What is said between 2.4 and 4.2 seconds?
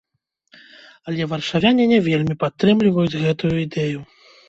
падтрымліваюць гэтую ідэю.